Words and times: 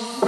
Oh. 0.00 0.27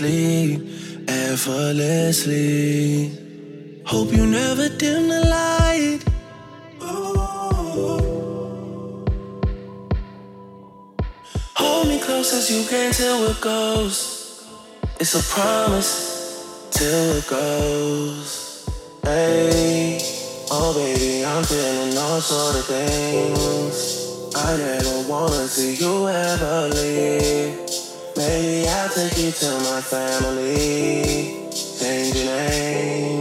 Effortlessly, 0.00 1.04
effortlessly. 1.08 3.12
Hope 3.84 4.12
you 4.12 4.26
never 4.26 4.68
dim 4.68 5.08
the 5.08 5.20
light. 5.20 6.00
Ooh. 6.82 9.04
Hold 11.54 11.88
me 11.88 11.98
close 12.00 12.32
as 12.32 12.50
you 12.50 12.64
can 12.68 12.92
till 12.92 13.26
it 13.30 13.40
goes. 13.40 14.46
It's 15.00 15.14
a 15.14 15.22
promise 15.34 16.68
till 16.70 17.16
it 17.16 17.26
goes. 17.28 18.66
Hey, 19.02 19.98
oh 20.50 20.74
baby, 20.74 21.24
I'm 21.24 21.42
feeling 21.44 21.96
all 21.98 22.20
sort 22.20 22.56
of 22.56 22.64
things. 22.66 24.06
I 24.36 24.56
never 24.56 25.08
wanna 25.08 25.48
see 25.48 25.74
you 25.74 26.08
ever 26.08 26.68
leave. 26.68 27.67
Maybe 28.28 28.68
I'll 28.68 28.90
take 28.90 29.16
you 29.16 29.30
to 29.30 29.50
my 29.60 29.80
family. 29.80 31.48
Change 31.50 32.14
your 32.14 32.26
name. 32.26 33.17